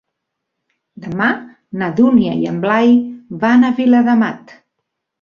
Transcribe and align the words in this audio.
Demà 1.03 1.27
na 1.83 1.91
Dúnia 2.01 2.33
i 2.41 2.51
en 2.55 2.59
Blai 2.67 2.99
van 3.47 3.71
a 3.71 3.75
Viladamat. 3.83 4.61